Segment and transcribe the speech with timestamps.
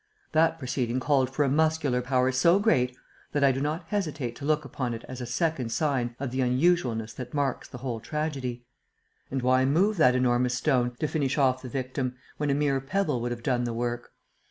[0.31, 2.97] That proceeding called for a muscular power so great
[3.33, 6.41] that I do not hesitate to look upon it as a second sign of the
[6.41, 8.65] unusualness that marks the whole tragedy.
[9.29, 13.21] And why move that enormous stone, to finish off the victim, when a mere pebble
[13.21, 14.11] would have done the work?